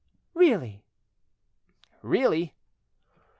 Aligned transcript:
"Really?" 0.33 0.83
"Really." 2.01 2.55